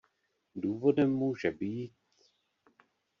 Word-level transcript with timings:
Důvodem 0.55 1.11
může 1.11 1.51
být... 1.51 1.93